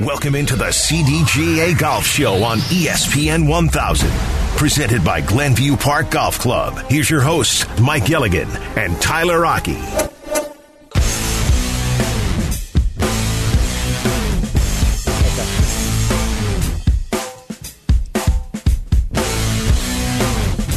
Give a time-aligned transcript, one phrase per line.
[0.00, 4.08] Welcome into the CDGA Golf Show on ESPN 1000.
[4.56, 6.78] Presented by Glenview Park Golf Club.
[6.88, 9.74] Here's your hosts, Mike Gilligan and Tyler Rocky.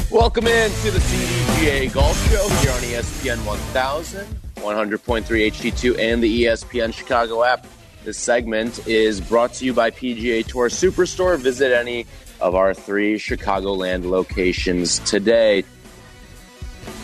[0.10, 4.26] Welcome in to the CDGA Golf Show here on ESPN 1000,
[4.56, 7.68] 100.3 HD2, and the ESPN Chicago app.
[8.04, 11.38] This segment is brought to you by PGA Tour Superstore.
[11.38, 12.08] Visit any
[12.40, 15.64] of our three Chicagoland locations today.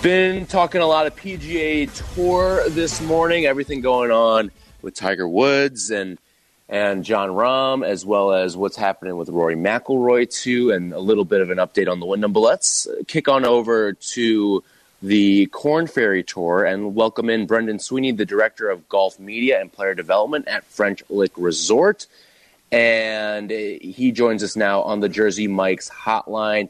[0.01, 4.49] Been talking a lot of PGA Tour this morning, everything going on
[4.81, 6.17] with Tiger Woods and
[6.67, 11.25] and Jon Rahm, as well as what's happening with Rory McIlroy too, and a little
[11.25, 12.33] bit of an update on the Wyndham.
[12.33, 14.63] But let's kick on over to
[15.01, 19.71] the Korn Ferry Tour and welcome in Brendan Sweeney, the director of golf media and
[19.71, 22.07] player development at French Lick Resort,
[22.71, 26.69] and uh, he joins us now on the Jersey Mike's hotline.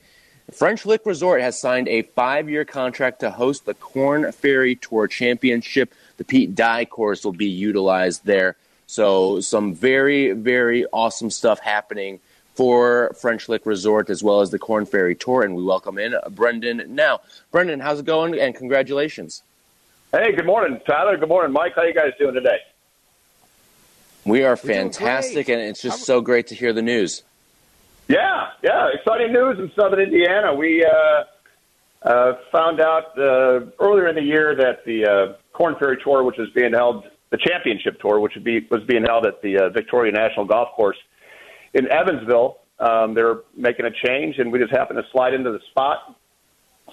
[0.51, 5.93] French Lick Resort has signed a five-year contract to host the Korn Ferry Tour Championship.
[6.17, 8.55] The Pete Dye course will be utilized there.
[8.87, 12.19] So some very, very awesome stuff happening
[12.57, 15.43] for French Lick Resort as well as the Korn Ferry Tour.
[15.43, 17.21] And we welcome in Brendan now.
[17.51, 18.37] Brendan, how's it going?
[18.37, 19.43] And congratulations.
[20.11, 21.17] Hey, good morning, Tyler.
[21.17, 21.73] Good morning, Mike.
[21.75, 22.57] How you guys doing today?
[24.25, 27.23] We are fantastic, and it's just so great to hear the news.
[28.07, 28.89] Yeah, yeah.
[28.93, 30.55] Exciting news in Southern Indiana.
[30.55, 31.23] We uh,
[32.01, 36.39] uh, found out uh, earlier in the year that the uh, Korn Ferry Tour, which
[36.39, 39.69] is being held, the championship tour, which would be, was being held at the uh,
[39.69, 40.97] Victoria National Golf Course
[41.73, 45.59] in Evansville, um, they're making a change, and we just happened to slide into the
[45.71, 46.15] spot.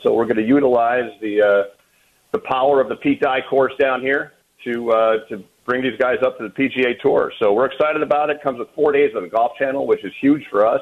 [0.03, 1.63] So we're going to utilize the uh,
[2.33, 4.33] the power of the Pete Dye course down here
[4.65, 7.33] to uh, to bring these guys up to the PGA Tour.
[7.39, 8.43] So we're excited about it.
[8.43, 10.81] Comes with four days on the Golf Channel, which is huge for us,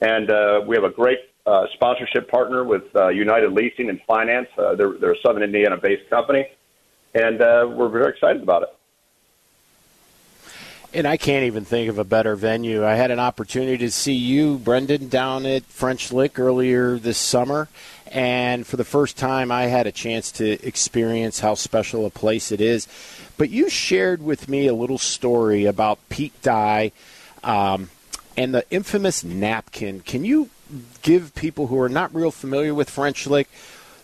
[0.00, 4.48] and uh, we have a great uh, sponsorship partner with uh, United Leasing and Finance.
[4.56, 6.46] Uh, they're, they're a Southern Indiana-based company,
[7.14, 8.68] and uh, we're very excited about it.
[10.94, 12.84] And I can't even think of a better venue.
[12.84, 17.68] I had an opportunity to see you, Brendan, down at French Lick earlier this summer.
[18.08, 22.52] And for the first time, I had a chance to experience how special a place
[22.52, 22.86] it is.
[23.38, 26.92] But you shared with me a little story about Pete Dye
[27.42, 27.88] um,
[28.36, 30.00] and the infamous napkin.
[30.00, 30.50] Can you
[31.00, 33.48] give people who are not real familiar with French Lick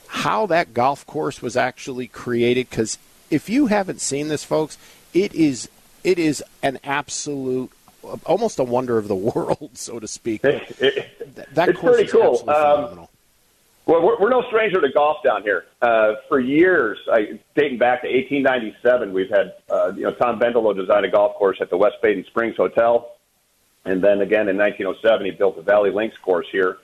[0.06, 2.70] how that golf course was actually created?
[2.70, 2.96] Because
[3.30, 4.78] if you haven't seen this, folks,
[5.12, 5.68] it is
[6.04, 7.70] it is an absolute,
[8.24, 10.44] almost a wonder of the world, so to speak.
[10.44, 12.38] It, that it's course pretty is cool.
[12.40, 13.10] Um, phenomenal.
[13.86, 15.64] Well, we're, we're no stranger to golf down here.
[15.80, 20.76] Uh, for years, I, dating back to 1897, we've had uh, you know Tom Bendelow
[20.76, 23.16] designed a golf course at the West Baden Springs Hotel,
[23.86, 26.76] and then again in 1907 he built the Valley Links course here,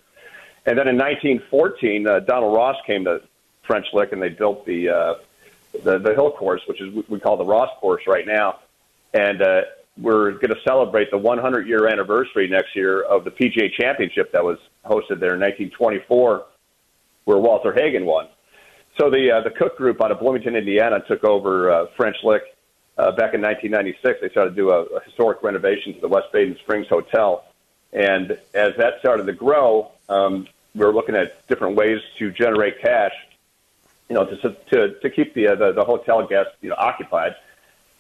[0.64, 3.20] and then in 1914 uh, Donald Ross came to
[3.64, 5.14] French Lick and they built the uh,
[5.82, 8.60] the, the hill course, which is we call the Ross course right now,
[9.14, 9.62] and uh,
[9.97, 14.44] we're going to celebrate the 100 year anniversary next year of the PGA Championship that
[14.44, 16.44] was hosted there in 1924
[17.25, 18.28] where Walter Hagen won.
[19.00, 22.42] So the uh, the Cook Group out of Bloomington, Indiana, took over uh, French Lick
[22.97, 24.20] uh, back in 1996.
[24.20, 27.44] They started to do a, a historic renovation to the West Baden Springs Hotel,
[27.92, 32.81] and as that started to grow, um, we were looking at different ways to generate
[32.81, 33.12] cash,
[34.08, 37.34] you know, to to, to keep the, uh, the the hotel guests you know occupied.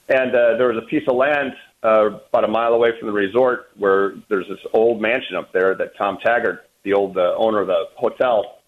[0.08, 3.12] And uh, there was a piece of land uh, about a mile away from the
[3.12, 7.60] resort where there's this old mansion up there that Tom Taggart, the old uh, owner
[7.60, 8.58] of the hotel,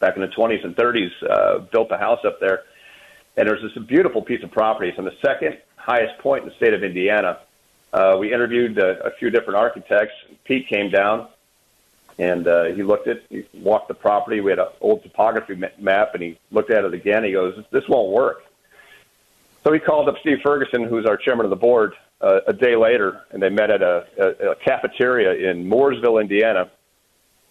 [0.00, 2.62] back in the 20s and 30s, uh, built a house up there.
[3.36, 4.88] And there's this beautiful piece of property.
[4.88, 7.38] It's on the second highest point in the state of Indiana.
[7.92, 10.14] Uh, we interviewed uh, a few different architects.
[10.44, 11.28] Pete came down
[12.18, 14.40] and uh, he looked at, he walked the property.
[14.40, 17.24] We had an old topography map, and he looked at it again.
[17.24, 18.44] He goes, "This won't work."
[19.64, 22.76] So he called up Steve Ferguson, who's our chairman of the board, uh, a day
[22.76, 26.70] later, and they met at a, a, a cafeteria in Mooresville, Indiana.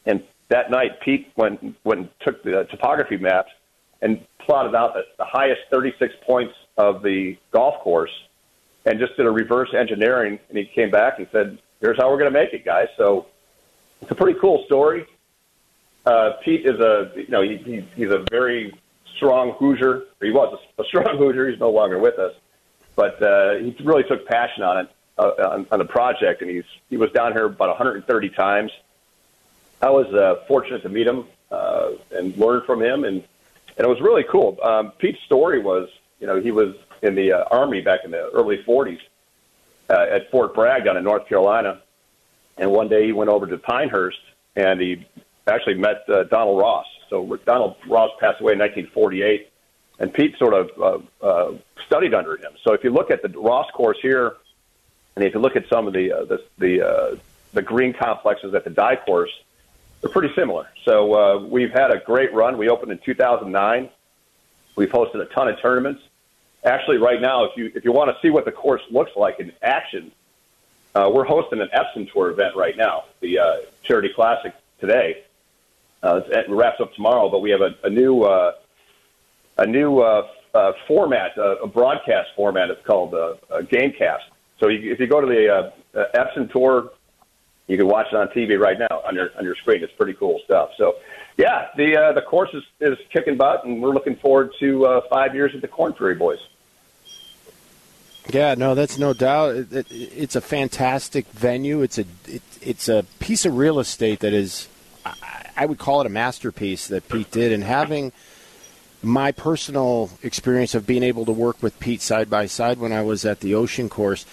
[0.06, 3.52] And that night, Pete went went and took the topography maps
[4.02, 8.12] and plotted out the, the highest 36 points of the golf course,
[8.86, 10.40] and just did a reverse engineering.
[10.50, 13.28] And he came back and said, "Here's how we're going to make it, guys." So
[14.02, 15.06] it's a pretty cool story.
[16.06, 18.74] Uh, Pete is a you know he, he, he's a very
[19.16, 20.04] strong Hoosier.
[20.22, 21.50] He was a, a strong Hoosier.
[21.50, 22.34] He's no longer with us,
[22.96, 26.66] but uh, he really took passion on it uh, on, on the project, and he's
[26.90, 28.72] he was down here about 130 times.
[29.82, 33.24] I was uh, fortunate to meet him uh, and learn from him, and
[33.78, 34.58] and it was really cool.
[34.64, 38.30] Um, Pete's story was, you know, he was in the uh, army back in the
[38.32, 39.00] early 40s,
[39.90, 41.82] uh, at Fort Bragg down in North Carolina.
[42.58, 44.20] And one day he went over to Pinehurst
[44.56, 45.06] and he
[45.48, 46.86] actually met uh, Donald Ross.
[47.12, 49.52] So Donald Ross passed away in 1948,
[50.00, 50.70] and Pete sort of
[51.22, 51.54] uh, uh,
[51.86, 52.54] studied under him.
[52.64, 54.38] So if you look at the Ross course here,
[55.16, 57.16] and if you look at some of the uh, the the, uh,
[57.52, 59.30] the green complexes at the Dye course,
[60.00, 60.70] they're pretty similar.
[60.86, 62.58] So uh, we've had a great run.
[62.58, 63.90] We opened in 2009.
[64.78, 66.02] We've hosted a ton of tournaments.
[66.64, 69.42] Actually, right now, if you if you want to see what the course looks like
[69.42, 70.14] in action,
[70.96, 75.26] uh, we're hosting an Epson Tour event right now, the uh, Charity Classic today.
[76.04, 78.54] Uh, it wraps up tomorrow, but we have a, a new uh,
[79.58, 82.70] a new uh, uh, format, uh, a broadcast format.
[82.70, 84.24] It's called uh, uh, Gamecast.
[84.60, 86.92] So you, if you go to the uh, uh, Epson Tour,
[87.68, 89.84] you can watch it on TV right now on your on your screen.
[89.84, 90.72] It's pretty cool stuff.
[90.78, 90.96] So,
[91.38, 95.02] yeah, the uh, the course is, is kicking butt, and we're looking forward to uh,
[95.10, 96.40] five years at the Korn Ferry Boys.
[98.30, 99.56] Yeah, no, that's no doubt.
[99.56, 101.82] It, it, it's a fantastic venue.
[101.82, 104.68] It's a it, it's a piece of real estate that is,
[105.06, 108.12] I, would call it a masterpiece that Pete did, and having
[109.04, 113.02] my personal experience of being able to work with Pete side by side when I
[113.02, 114.26] was at the Ocean Course,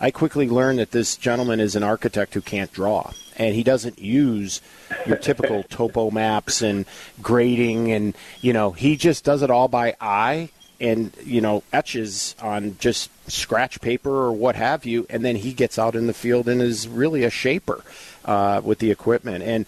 [0.00, 3.12] I quickly learned that this gentleman is an architect who can't draw.
[3.36, 4.60] And he doesn't use
[5.06, 6.84] your typical topo maps and
[7.20, 10.50] grading, and you know he just does it all by eye
[10.80, 15.52] and you know etches on just scratch paper or what have you, and then he
[15.52, 17.82] gets out in the field and is really a shaper
[18.24, 19.42] uh, with the equipment.
[19.42, 19.66] And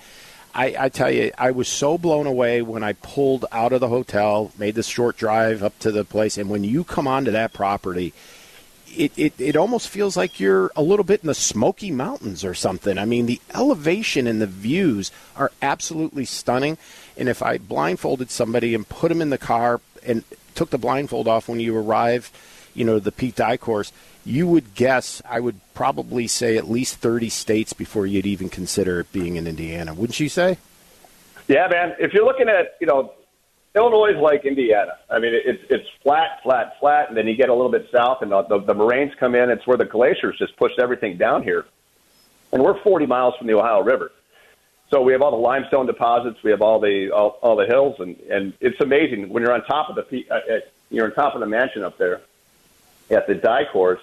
[0.56, 3.88] I, I tell you, I was so blown away when I pulled out of the
[3.88, 7.52] hotel, made the short drive up to the place, and when you come onto that
[7.52, 8.12] property.
[8.96, 12.54] It, it, it almost feels like you're a little bit in the Smoky Mountains or
[12.54, 12.96] something.
[12.96, 16.78] I mean, the elevation and the views are absolutely stunning.
[17.14, 20.24] And if I blindfolded somebody and put them in the car and
[20.54, 22.32] took the blindfold off when you arrive,
[22.72, 23.92] you know, the Pete Dye course,
[24.26, 29.00] you would guess, I would probably say at least 30 states before you'd even consider
[29.00, 29.94] it being in Indiana.
[29.94, 30.58] Wouldn't you say?
[31.48, 31.94] Yeah, man.
[31.98, 33.12] If you're looking at, you know,
[33.76, 34.92] Illinois is like Indiana.
[35.10, 38.22] I mean, it's it's flat, flat, flat, and then you get a little bit south,
[38.22, 39.50] and the, the, the moraines come in.
[39.50, 41.66] It's where the glaciers just pushed everything down here,
[42.52, 44.12] and we're 40 miles from the Ohio River.
[44.90, 47.96] So we have all the limestone deposits, we have all the all, all the hills,
[47.98, 51.40] and and it's amazing when you're on top of the uh, you're on top of
[51.40, 52.22] the mansion up there
[53.10, 54.00] at the Dye course.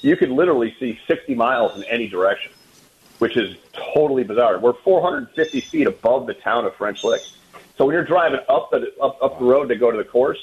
[0.00, 2.52] You can literally see 60 miles in any direction,
[3.18, 4.58] which is totally bizarre.
[4.58, 7.22] We're 450 feet above the town of French Lick.
[7.76, 10.38] So when you're driving up the up, up the road to go to the course,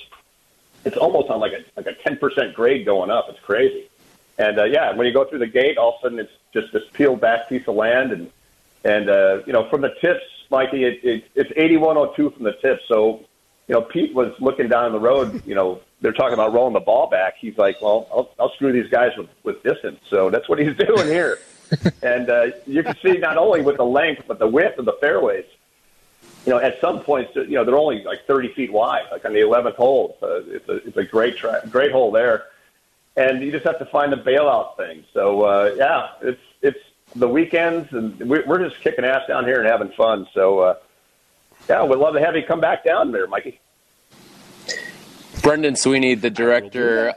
[0.83, 3.27] it's almost on like a like a 10% grade going up.
[3.29, 3.89] It's crazy.
[4.37, 6.73] And uh, yeah, when you go through the gate, all of a sudden it's just
[6.73, 8.31] this peeled back piece of land, and
[8.83, 12.83] and uh, you know from the tips, Mikey, it, it, it's 8102 from the tips.
[12.87, 13.25] So
[13.67, 15.41] you know Pete was looking down the road.
[15.45, 17.35] You know they're talking about rolling the ball back.
[17.39, 19.99] He's like, well, I'll, I'll screw these guys with with distance.
[20.09, 21.39] So that's what he's doing here.
[22.03, 24.93] and uh, you can see not only with the length but the width of the
[25.01, 25.45] fairways
[26.45, 29.33] you know, at some points, you know, they're only like 30 feet wide, like on
[29.33, 30.17] the 11th hole.
[30.21, 32.45] Uh, it's, a, it's a great, tra- great hole there.
[33.17, 35.03] And you just have to find the bailout thing.
[35.13, 36.79] So, uh, yeah, it's, it's
[37.15, 40.27] the weekends, and we're just kicking ass down here and having fun.
[40.33, 40.75] So, uh,
[41.69, 43.59] yeah, we'd love to have you come back down there, Mikey.
[45.45, 47.13] Brendan Sweeney, the director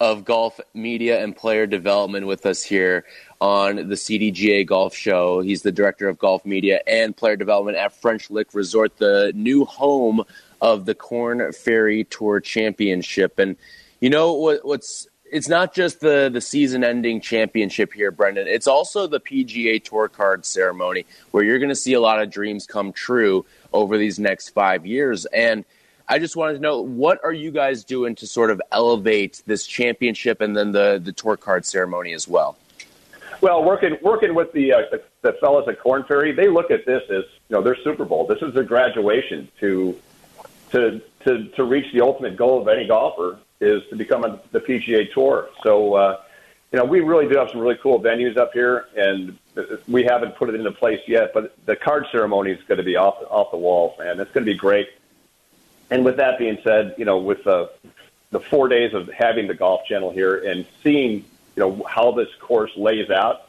[0.00, 3.04] of golf media and player development, with us here
[3.38, 5.42] on the CDGA Golf Show.
[5.42, 9.66] He's the director of golf media and player development at French Lick Resort, the new
[9.66, 10.24] home
[10.62, 13.38] of the Korn Ferry Tour Championship.
[13.38, 13.56] And
[14.00, 18.48] you know what, what's it's not just the the season ending championship here, Brendan.
[18.48, 22.30] It's also the PGA Tour card ceremony where you're going to see a lot of
[22.30, 25.66] dreams come true over these next 5 years and
[26.10, 29.64] I just wanted to know what are you guys doing to sort of elevate this
[29.64, 32.58] championship and then the the tour card ceremony as well?
[33.40, 34.82] Well, working working with the, uh,
[35.22, 38.26] the fellas at Korn Ferry, they look at this as you know their Super Bowl.
[38.26, 39.96] This is their graduation to
[40.72, 44.60] to to to reach the ultimate goal of any golfer is to become a, the
[44.60, 45.50] PGA Tour.
[45.62, 46.22] So, uh,
[46.72, 49.38] you know, we really do have some really cool venues up here, and
[49.86, 51.32] we haven't put it into place yet.
[51.32, 54.18] But the card ceremony is going to be off off the wall, man.
[54.18, 54.88] It's going to be great.
[55.90, 57.66] And with that being said, you know, with uh,
[58.30, 61.24] the four days of having the Golf Channel here and seeing
[61.56, 63.48] you know how this course lays out.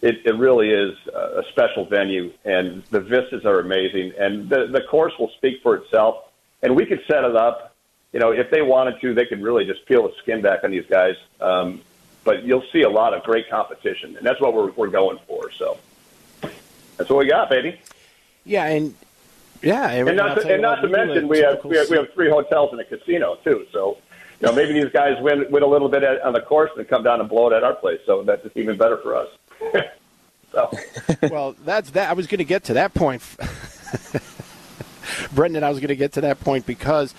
[0.00, 4.80] It, it really is a special venue, and the vistas are amazing, and the the
[4.80, 6.24] course will speak for itself.
[6.60, 7.74] And we could set it up,
[8.12, 10.70] you know, if they wanted to, they could really just peel the skin back on
[10.70, 11.16] these guys.
[11.40, 11.82] Um,
[12.24, 15.52] but you'll see a lot of great competition, and that's what we're we're going for.
[15.52, 15.78] So
[16.96, 17.78] that's what we got, baby.
[18.44, 18.94] Yeah, and
[19.62, 22.28] yeah, and not to, and not to mention we have, we have we have three
[22.30, 23.66] hotels and a casino too.
[23.72, 23.98] So
[24.40, 26.86] you know, maybe these guys win win a little bit at, on the course and
[26.88, 28.00] come down and blow it at our place.
[28.04, 29.28] So that's just even better for us.
[30.52, 30.70] so.
[31.30, 32.10] well, that's that.
[32.10, 33.22] I was going to get to that point,
[35.32, 35.62] Brendan.
[35.62, 37.14] I was going to get to that point because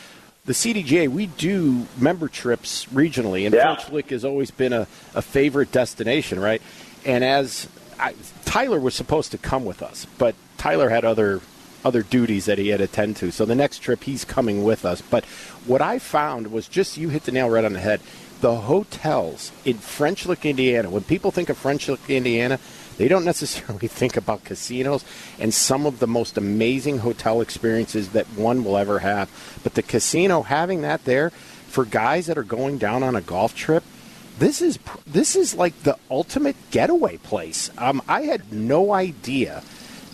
[0.45, 3.75] the CDGA, we do member trips regionally, and yeah.
[3.75, 6.61] French Lick has always been a, a favorite destination, right?
[7.05, 7.69] And as
[7.99, 11.39] I, Tyler was supposed to come with us, but Tyler had other
[11.85, 13.31] other duties that he had to attend to.
[13.31, 15.01] So the next trip, he's coming with us.
[15.01, 15.25] But
[15.65, 18.01] what I found was just you hit the nail right on the head.
[18.41, 20.89] The hotels in French Lick, Indiana.
[20.89, 22.59] When people think of French Lick, Indiana,
[22.97, 25.05] they don't necessarily think about casinos
[25.39, 29.29] and some of the most amazing hotel experiences that one will ever have.
[29.63, 33.55] But the casino, having that there for guys that are going down on a golf
[33.55, 33.83] trip,
[34.39, 37.69] this is this is like the ultimate getaway place.
[37.77, 39.63] Um, I had no idea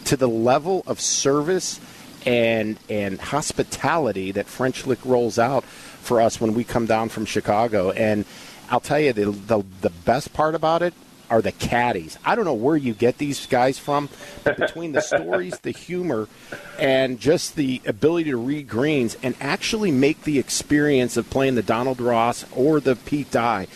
[0.10, 1.80] to the level of service
[2.26, 7.26] and and hospitality that French Lick rolls out for us when we come down from
[7.26, 7.92] Chicago.
[7.92, 8.26] And
[8.72, 10.96] I'll tell you the the, the best part about it
[11.30, 12.18] are the caddies.
[12.26, 14.10] I don't know where you get these guys from,
[14.44, 16.28] but between the stories, the humor,
[16.80, 21.62] and just the ability to read greens and actually make the experience of playing the
[21.62, 23.68] Donald Ross or the Pete Dye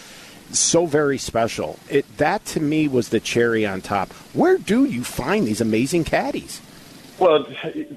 [0.53, 1.79] so very special.
[1.89, 4.11] It that to me was the cherry on top.
[4.33, 6.61] Where do you find these amazing caddies?
[7.19, 7.45] Well,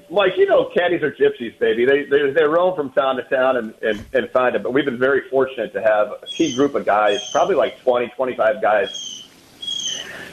[0.09, 1.85] like you know, caddies are gypsies, baby.
[1.85, 4.63] They they, they roam from town to town and, and, and find them.
[4.63, 8.09] But we've been very fortunate to have a key group of guys, probably like 20,
[8.15, 9.17] 25 guys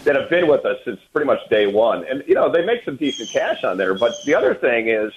[0.04, 2.04] that have been with us since pretty much day one.
[2.07, 3.95] And, you know, they make some decent cash on there.
[3.95, 5.12] But the other thing is,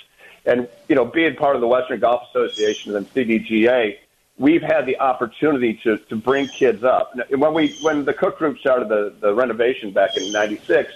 [0.45, 3.97] and, you know, being part of the Western Golf Association and CDGA,
[4.37, 7.13] we've had the opportunity to, to bring kids up.
[7.29, 10.93] When we when the Cook Group started the, the renovation back in '96,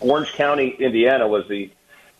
[0.00, 1.70] Orange County, Indiana, was the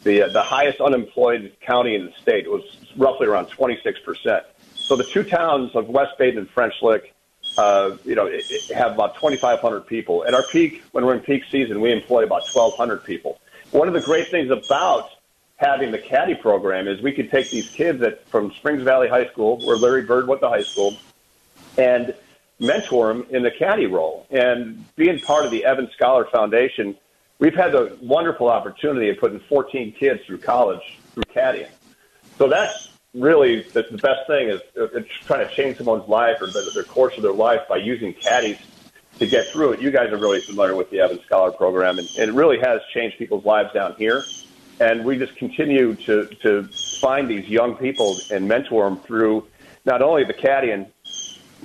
[0.03, 2.45] the uh, the highest unemployed county in the state.
[2.45, 2.65] It was
[2.97, 4.45] roughly around 26 percent.
[4.75, 7.15] So the two towns of West Baden and French Lick
[7.57, 10.25] uh, you know, it, it have about 2,500 people.
[10.25, 13.41] At our peak, when we're in peak season, we employ about 1,200 people.
[13.73, 15.11] One of the great things about
[15.59, 19.29] having the caddy program is we could take these kids at, from Springs Valley High
[19.29, 20.97] School, where Larry Bird went to high school,
[21.77, 22.15] and
[22.61, 24.27] mentor them in the caddy role.
[24.31, 26.97] And being part of the Evans Scholar Foundation,
[27.39, 31.71] we've had the wonderful opportunity of putting 14 kids through college through caddying.
[32.37, 36.47] So that's really the, the best thing is it's trying to change someone's life or
[36.47, 38.59] the, the course of their life by using caddies
[39.19, 39.81] to get through it.
[39.81, 42.81] You guys are really familiar with the Evans Scholar Program, and, and it really has
[42.95, 44.23] changed people's lives down here.
[44.81, 46.65] And we just continue to, to
[47.01, 49.47] find these young people and mentor them through
[49.85, 50.87] not only the caddying,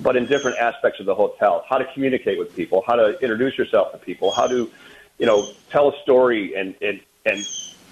[0.00, 1.64] but in different aspects of the hotel.
[1.68, 4.70] How to communicate with people, how to introduce yourself to people, how to,
[5.18, 7.46] you know, tell a story and, and, and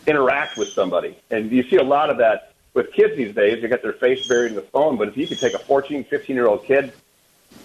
[0.07, 1.17] interact with somebody.
[1.31, 4.27] And you see a lot of that with kids these days, they get their face
[4.27, 4.97] buried in the phone.
[4.97, 6.93] But if you could take a 14, 15 year old kid,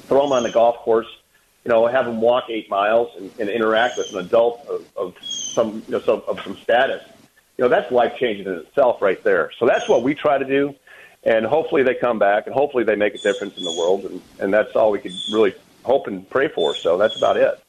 [0.08, 1.08] throw them on the golf course,
[1.64, 5.16] you know, have them walk eight miles and, and interact with an adult of, of
[5.24, 7.04] some, you know, some, of some status,
[7.58, 9.52] you know, that's life changing in itself right there.
[9.60, 10.76] So that's what we try to do.
[11.24, 14.06] And hopefully they come back and hopefully they make a difference in the world.
[14.06, 16.76] And, and that's all we could really hope and pray for.
[16.76, 17.62] So that's about it.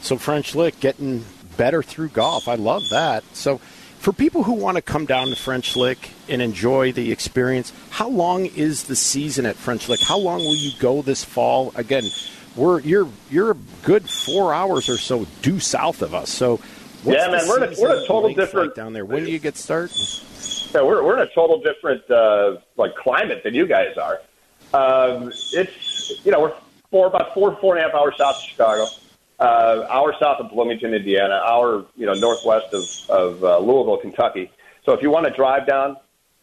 [0.00, 1.24] So French Lick getting
[1.56, 2.48] better through golf.
[2.48, 3.24] I love that.
[3.34, 3.58] So
[3.98, 8.08] for people who want to come down to French Lick and enjoy the experience, how
[8.08, 10.00] long is the season at French Lick?
[10.02, 11.72] How long will you go this fall?
[11.74, 12.04] Again,
[12.56, 16.30] we're you're you're a good four hours or so due south of us.
[16.30, 16.60] So
[17.04, 19.04] yeah, man, we're in a, we're a total different like down there.
[19.04, 19.96] When do you get started?
[20.74, 24.20] Yeah, we're we're in a total different uh, like climate than you guys are.
[24.72, 26.54] Um, it's you know we're
[26.90, 28.86] four about four four and a half hours south of Chicago
[29.38, 34.50] uh, hour south of Bloomington, Indiana, hour you know northwest of, of uh, Louisville, Kentucky.
[34.84, 35.96] So if you want to drive down,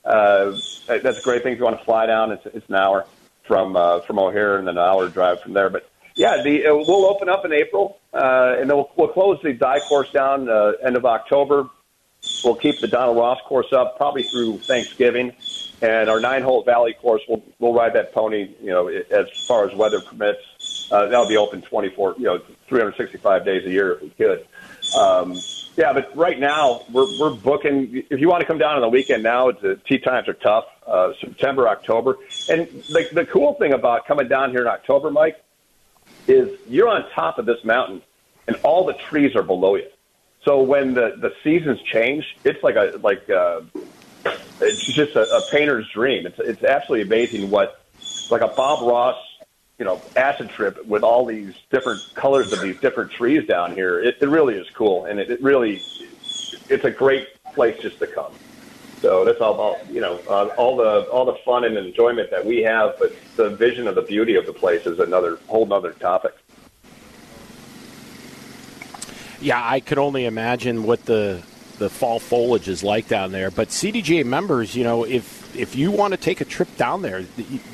[0.03, 1.53] uh, that's a great thing.
[1.53, 3.05] If you want to fly down, it's, it's an hour
[3.43, 5.69] from uh, from O'Hare and then an hour drive from there.
[5.69, 5.89] But
[6.21, 9.53] yeah, the uh, we'll open up in April, uh, and then we'll, we'll close the
[9.53, 11.67] Dye course down uh, end of October.
[12.43, 15.33] We'll keep the Donald Ross course up probably through Thanksgiving,
[15.81, 19.75] and our nine-hole Valley course we'll we'll ride that pony you know as far as
[19.75, 20.37] weather permits
[20.91, 24.45] uh, that'll be open 24, you know, 365 days a year if we could.
[24.95, 25.39] Um,
[25.77, 28.03] yeah, but right now we're we're booking.
[28.09, 30.65] If you want to come down on the weekend now, the tee times are tough.
[30.85, 32.17] Uh, September, October,
[32.49, 35.41] and the the cool thing about coming down here in October, Mike,
[36.27, 38.01] is you're on top of this mountain,
[38.47, 39.87] and all the trees are below you.
[40.43, 43.61] So when the the seasons change, it's like a like uh,
[44.59, 46.25] it's just a, a painter's dream.
[46.25, 47.83] It's it's absolutely amazing what
[48.29, 49.17] like a Bob Ross
[49.81, 53.99] you know, acid trip with all these different colors of these different trees down here.
[53.99, 55.81] It, it really is cool, and it, it really,
[56.69, 58.31] it's a great place just to come.
[59.01, 62.45] So that's all about you know uh, all the all the fun and enjoyment that
[62.45, 65.93] we have, but the vision of the beauty of the place is another whole other
[65.93, 66.35] topic.
[69.41, 71.41] Yeah, I could only imagine what the
[71.79, 73.49] the fall foliage is like down there.
[73.49, 77.25] But CDGA members, you know, if if you want to take a trip down there,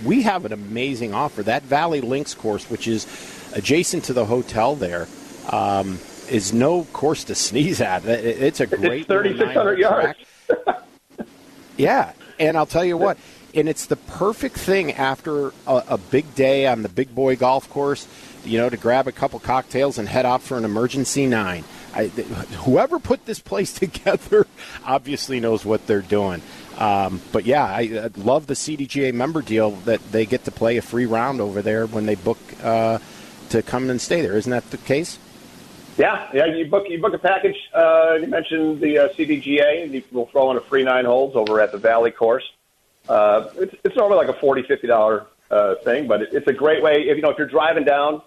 [0.05, 1.43] we have an amazing offer.
[1.43, 3.05] That Valley Links course, which is
[3.53, 5.09] adjacent to the hotel there,
[5.51, 8.05] um, is no course to sneeze at.
[8.05, 10.19] It's a great it's 3,600 yards.
[11.77, 13.17] yeah, and I'll tell you what,
[13.53, 17.69] and it's the perfect thing after a, a big day on the big boy golf
[17.69, 18.07] course,
[18.43, 21.63] you know, to grab a couple cocktails and head out for an emergency nine.
[21.93, 24.45] I, whoever put this place together
[24.85, 26.41] obviously knows what they're doing.
[26.77, 30.77] Um, but yeah, I, I, love the CDGA member deal that they get to play
[30.77, 32.99] a free round over there when they book uh,
[33.49, 34.37] to come and stay there.
[34.37, 35.17] Isn't that the case?
[35.97, 36.45] Yeah, yeah.
[36.45, 37.57] You book you book a package.
[37.73, 39.83] Uh, you mentioned the uh, CDGA.
[39.83, 42.43] And you will throw in a free nine holes over at the Valley Course.
[43.09, 46.53] Uh, it's, it's normally like a forty fifty dollar uh, thing, but it, it's a
[46.53, 47.07] great way.
[47.07, 48.21] If you know if you're driving down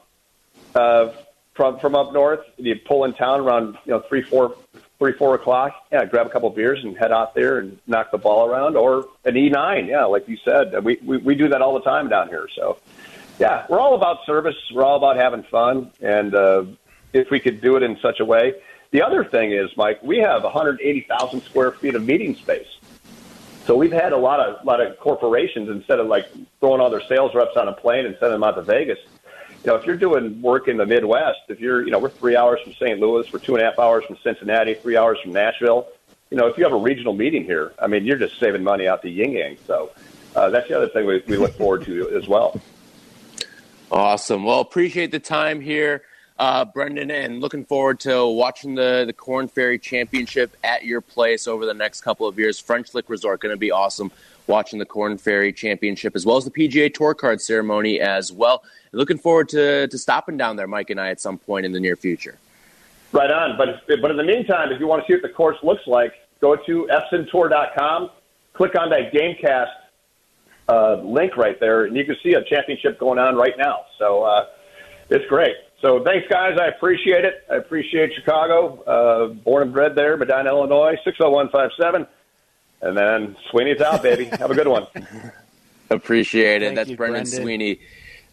[0.74, 1.10] uh,
[1.54, 4.56] from from up north, you pull in town around you know three four
[4.98, 5.74] three four o'clock.
[5.92, 8.76] Yeah, grab a couple of beers and head out there and knock the ball around,
[8.76, 9.86] or an E nine.
[9.86, 12.48] Yeah, like you said, we, we we do that all the time down here.
[12.54, 12.78] So
[13.38, 14.56] yeah, we're all about service.
[14.72, 16.64] We're all about having fun, and uh,
[17.12, 18.54] if we could do it in such a way.
[18.90, 22.66] The other thing is, Mike, we have 180,000 square feet of meeting space.
[23.66, 26.26] So we've had a lot of lot of corporations instead of like
[26.58, 28.98] throwing all their sales reps on a plane and sending them out to Vegas.
[29.62, 32.34] You know, if you're doing work in the Midwest, if you're, you know, we're three
[32.34, 32.98] hours from St.
[32.98, 35.86] Louis, we're two and a half hours from Cincinnati, three hours from Nashville.
[36.30, 38.88] You know, if you have a regional meeting here, I mean, you're just saving money
[38.88, 39.58] out the yin yang.
[39.66, 39.90] So
[40.34, 42.58] uh, that's the other thing we, we look forward to as well.
[43.92, 44.44] Awesome.
[44.44, 46.02] Well, appreciate the time here
[46.40, 51.47] uh, Brendan, and looking forward to watching the, the Korn Ferry Championship at your place
[51.47, 52.59] over the next couple of years.
[52.59, 54.11] French Lick Resort going to be awesome
[54.47, 58.64] watching the Korn Ferry Championship as well as the PGA Tour Card ceremony as well.
[58.92, 61.78] Looking forward to, to stopping down there, Mike and I, at some point in the
[61.78, 62.38] near future.
[63.12, 63.59] Right on.
[63.59, 66.14] But, but in the meantime, if you want to see what the course looks like,
[66.41, 68.10] go to epsontour.com,
[68.54, 69.73] click on that Gamecast
[70.71, 73.84] uh, link right there, and you can see a championship going on right now.
[73.99, 74.47] So uh,
[75.10, 75.56] it's great.
[75.80, 76.58] So thanks, guys.
[76.60, 77.45] I appreciate it.
[77.50, 78.82] I appreciate Chicago.
[78.82, 82.06] Uh, born and bred there, Medinah, Illinois, 60157.
[82.82, 84.26] And then Sweeney's out, baby.
[84.26, 84.86] Have a good one.
[85.88, 86.66] Appreciate it.
[86.66, 87.80] Thank That's you, Brendan, Brendan Sweeney,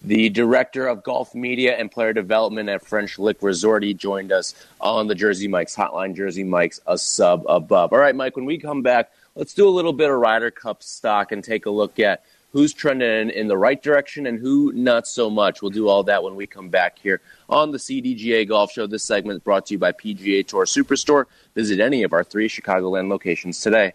[0.02, 3.82] the director of golf media and player development at French Lick Resort.
[3.82, 6.16] He joined us on the Jersey Mike's hotline.
[6.16, 7.94] Jersey Mike's a sub above.
[7.94, 8.36] All right, Mike.
[8.36, 11.66] When we come back, let's do a little bit of Ryder Cup stock and take
[11.66, 12.24] a look at
[12.58, 15.62] who's trending in the right direction and who not so much.
[15.62, 18.88] We'll do all that when we come back here on the CDGA Golf Show.
[18.88, 21.26] This segment is brought to you by PGA Tour Superstore.
[21.54, 23.94] Visit any of our three Chicagoland locations today.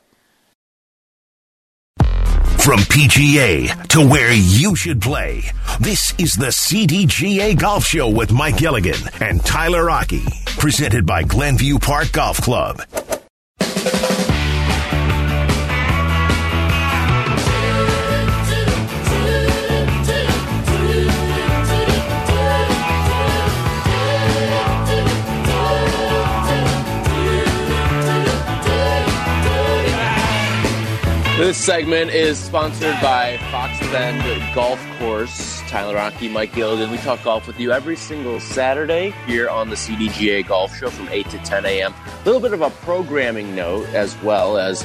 [2.61, 5.43] From PGA to where you should play,
[5.81, 11.81] this is the CDGA Golf Show with Mike Gilligan and Tyler Rocky, presented by Glenview
[11.81, 12.81] Park Golf Club.
[31.43, 35.61] This segment is sponsored by Fox Bend Golf Course.
[35.63, 36.89] Tyler Rocky, Mike Gilligan.
[36.89, 41.09] We talk golf with you every single Saturday here on the CDGA Golf Show from
[41.09, 41.95] 8 to 10 a.m.
[42.07, 44.83] A little bit of a programming note as well as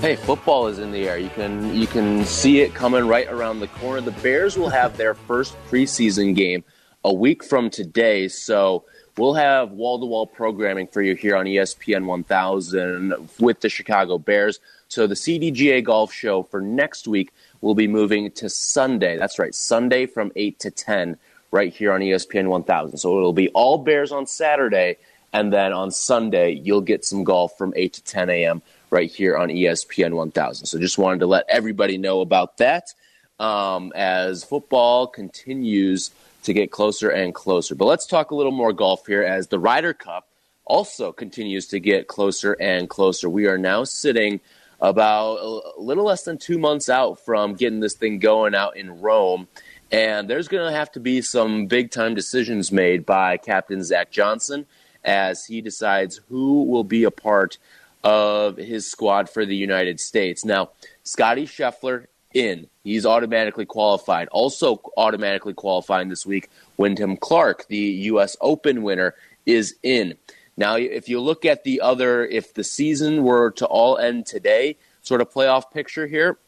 [0.00, 1.18] hey, football is in the air.
[1.18, 4.00] You can you can see it coming right around the corner.
[4.00, 6.62] The Bears will have their first preseason game
[7.02, 8.84] a week from today, so
[9.18, 14.18] we'll have wall to wall programming for you here on ESPN 1000 with the Chicago
[14.18, 14.60] Bears.
[14.88, 19.16] So the CDGA Golf Show for next week will be moving to Sunday.
[19.16, 21.16] That's right, Sunday from 8 to 10
[21.50, 22.98] right here on ESPN 1000.
[22.98, 24.96] So it'll be all Bears on Saturday,
[25.32, 28.62] and then on Sunday, you'll get some golf from 8 to 10 a.m.
[28.90, 30.66] right here on ESPN 1000.
[30.66, 32.94] So just wanted to let everybody know about that
[33.40, 36.10] um, as football continues
[36.44, 37.74] to get closer and closer.
[37.74, 40.28] But let's talk a little more golf here as the Ryder Cup
[40.64, 43.28] also continues to get closer and closer.
[43.28, 44.38] We are now sitting–
[44.80, 49.00] about a little less than two months out from getting this thing going out in
[49.00, 49.48] Rome.
[49.90, 54.10] And there's going to have to be some big time decisions made by Captain Zach
[54.10, 54.66] Johnson
[55.04, 57.58] as he decides who will be a part
[58.02, 60.44] of his squad for the United States.
[60.44, 60.70] Now,
[61.04, 62.68] Scotty Scheffler in.
[62.84, 64.28] He's automatically qualified.
[64.28, 68.36] Also, automatically qualifying this week, Wyndham Clark, the U.S.
[68.40, 69.14] Open winner,
[69.46, 70.16] is in.
[70.56, 74.76] Now, if you look at the other, if the season were to all end today,
[75.02, 76.38] sort of playoff picture here.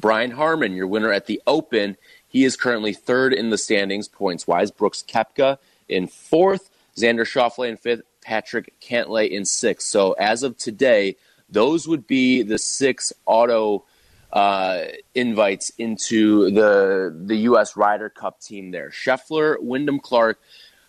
[0.00, 4.46] Brian Harman, your winner at the Open, he is currently third in the standings points
[4.46, 4.70] wise.
[4.70, 9.86] Brooks Koepka in fourth, Xander Schauffele in fifth, Patrick Cantlay in sixth.
[9.88, 11.16] So as of today,
[11.48, 13.84] those would be the six auto
[14.32, 17.76] uh, invites into the the U.S.
[17.76, 18.72] Ryder Cup team.
[18.72, 20.40] There, Scheffler, Wyndham Clark,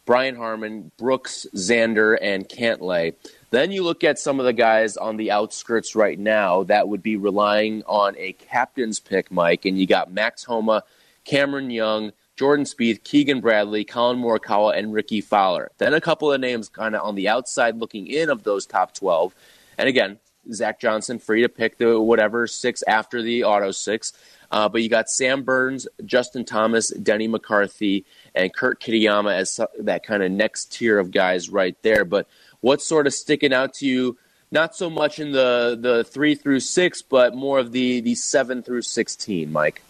[0.05, 3.15] Brian Harman, Brooks, Xander, and Cantlay.
[3.49, 7.01] Then you look at some of the guys on the outskirts right now that would
[7.01, 10.83] be relying on a captain's pick, Mike, and you got Max Homa,
[11.23, 15.71] Cameron Young, Jordan Spieth, Keegan Bradley, Collin Morikawa, and Rickie Fowler.
[15.77, 18.93] Then a couple of names kind of on the outside looking in of those top
[18.93, 19.33] 12.
[19.77, 20.19] And again,
[20.51, 24.13] Zach Johnson free to pick the whatever six after the auto six.
[24.51, 30.05] Uh, but you got Sam Burns, Justin Thomas, Denny McCarthy, and Kurt Kitayama as that
[30.05, 32.05] kind of next tier of guys right there.
[32.05, 32.27] But
[32.61, 34.17] what's sort of sticking out to you?
[34.51, 38.61] Not so much in the, the three through six, but more of the, the seven
[38.61, 39.81] through 16, Mike.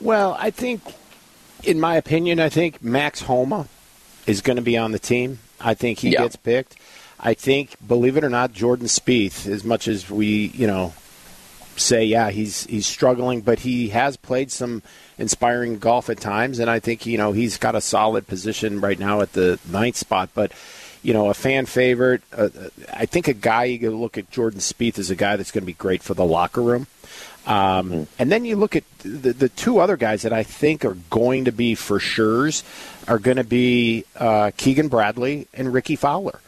[0.00, 0.82] Well, I think,
[1.62, 3.68] in my opinion, I think Max Homa
[4.26, 5.40] is going to be on the team.
[5.60, 6.22] I think he yeah.
[6.22, 6.76] gets picked.
[7.18, 10.94] I think, believe it or not, Jordan Spieth, as much as we, you know,
[11.76, 14.82] say, yeah, he's he's struggling, but he has played some
[15.18, 18.98] inspiring golf at times, and I think you know he's got a solid position right
[18.98, 20.30] now at the ninth spot.
[20.34, 20.52] But
[21.02, 22.22] you know, a fan favorite.
[22.32, 22.48] Uh,
[22.92, 25.62] I think a guy you can look at Jordan Spieth is a guy that's going
[25.62, 26.86] to be great for the locker room.
[27.46, 28.06] Um.
[28.18, 31.46] And then you look at the, the two other guys that I think are going
[31.46, 32.62] to be for sure's
[33.08, 36.40] are going to be uh, Keegan Bradley and Rickie Fowler.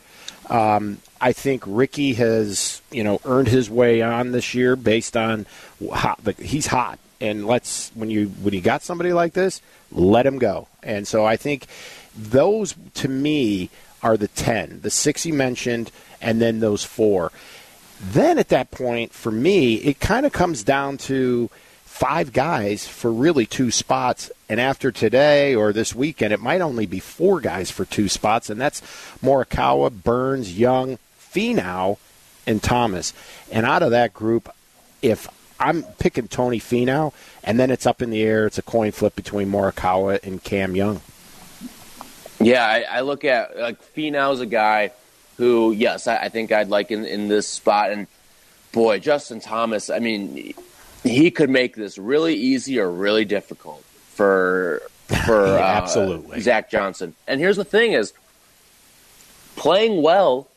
[0.51, 5.47] Um, I think Rickie has, you know, earned his way on this year based on
[5.93, 6.99] how he's hot.
[7.21, 10.69] And let's when you when you got somebody like this, let him go.
[10.83, 11.67] And so I think
[12.17, 13.71] those to me
[14.03, 17.31] are the ten, the six you mentioned, and then those four.
[18.01, 21.49] Then at that point, for me, it kind of comes down to
[21.85, 24.31] five guys for really two spots.
[24.49, 28.51] And after today or this weekend, it might only be four guys for two spots,
[28.51, 28.81] and that's
[29.23, 31.99] Morikawa, Burns, Young, Finau,
[32.47, 33.13] and Thomas.
[33.51, 34.53] And out of that group,
[35.01, 35.29] if
[35.59, 37.13] I'm picking Tony Finau,
[37.45, 40.75] and then it's up in the air, it's a coin flip between Morikawa and Cam
[40.75, 41.01] Young.
[42.41, 44.91] Yeah, I, I look at like Finau's a guy
[45.37, 47.93] who, yes, I, I think I'd like in, in this spot.
[47.93, 48.07] And
[48.73, 50.55] boy, Justin Thomas, I mean,
[51.03, 54.83] he could make this really easy or really difficult for
[55.25, 57.15] for uh, absolutely Zach Johnson.
[57.27, 58.13] And here's the thing: is
[59.57, 60.49] playing well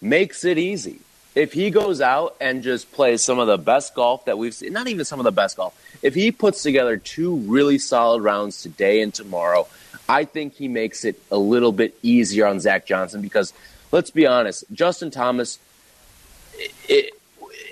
[0.00, 1.00] makes it easy.
[1.34, 4.72] If he goes out and just plays some of the best golf that we've seen,
[4.72, 8.62] not even some of the best golf, if he puts together two really solid rounds
[8.62, 9.66] today and tomorrow,
[10.08, 13.54] I think he makes it a little bit easier on Zach Johnson because
[13.92, 15.58] let's be honest, Justin Thomas,
[16.88, 17.14] it,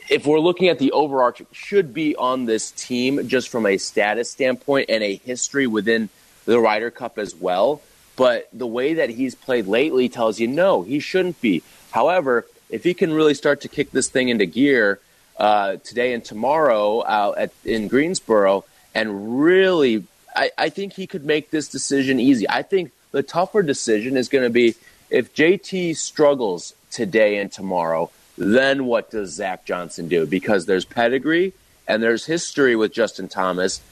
[0.08, 4.30] if we're looking at the overarching, should be on this team just from a status
[4.30, 6.08] standpoint and a history within
[6.46, 7.82] the Ryder Cup as well.
[8.16, 11.62] But the way that he's played lately tells you no, he shouldn't be.
[11.90, 15.00] However, if he can really start to kick this thing into gear
[15.36, 20.04] uh, today and tomorrow out at, in Greensboro, and really,
[20.34, 22.48] I, I think he could make this decision easy.
[22.48, 24.74] I think the tougher decision is going to be
[25.08, 30.26] if JT struggles today and tomorrow then what does Zach Johnson do?
[30.26, 31.52] Because there's pedigree
[31.86, 33.82] and there's history with Justin Thomas,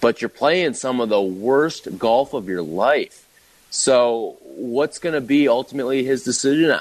[0.00, 3.28] but you're playing some of the worst golf of your life.
[3.70, 6.78] So, what's going to be ultimately his decision?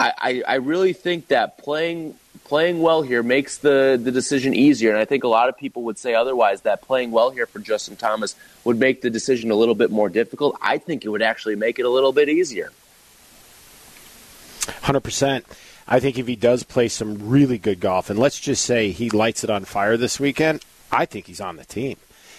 [0.00, 4.90] I, I, really think that playing playing well here makes the, the decision easier.
[4.90, 7.58] And I think a lot of people would say otherwise that playing well here for
[7.58, 8.34] Justin Thomas
[8.64, 10.56] would make the decision a little bit more difficult.
[10.60, 12.72] I think it would actually make it a little bit easier.
[14.60, 15.44] 100%.
[15.86, 19.10] I think if he does play some really good golf, and let's just say he
[19.10, 21.98] lights it on fire this weekend, I think he's on the team.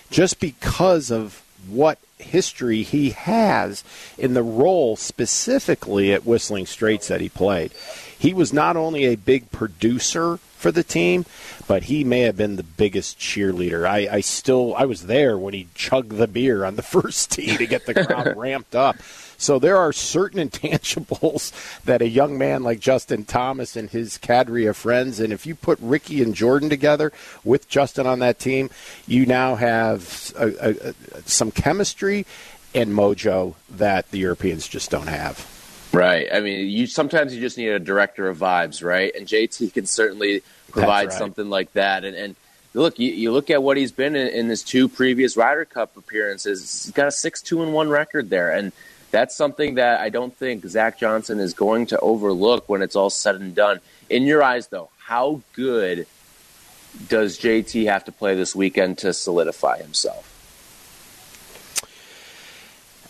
[0.09, 3.83] Just because of what history he has
[4.17, 7.71] in the role specifically at Whistling Straits that he played.
[8.17, 11.25] He was not only a big producer for the team,
[11.67, 13.87] but he may have been the biggest cheerleader.
[13.87, 17.57] I, I still I was there when he chugged the beer on the first tee
[17.57, 18.97] to get the crowd ramped up.
[19.41, 21.51] So there are certain intangibles
[21.83, 25.55] that a young man like Justin Thomas and his cadre of friends, and if you
[25.55, 27.11] put Rickie and Jordan together
[27.43, 28.69] with Justin on that team,
[29.07, 30.93] you now have a, a,
[31.25, 32.27] some chemistry
[32.75, 35.47] and mojo that the Europeans just don't have.
[35.91, 36.27] Right.
[36.31, 39.11] I mean, you sometimes you just need a director of vibes, right?
[39.15, 41.17] And JT can certainly provide right.
[41.17, 42.05] something like that.
[42.05, 42.35] And, and
[42.75, 45.97] look, you, you, look at what he's been in, in his two previous Ryder Cup
[45.97, 46.83] appearances.
[46.85, 48.71] He's got a six two and one record there, and
[49.11, 53.09] that's something that I don't think Zach Johnson is going to overlook when it's all
[53.09, 53.81] said and done.
[54.09, 56.07] In your eyes, though, how good
[57.07, 60.27] does JT have to play this weekend to solidify himself?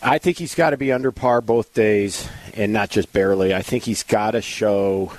[0.04, 3.54] I think he's got to be under par both days and not just barely.
[3.54, 5.14] I think he's got to show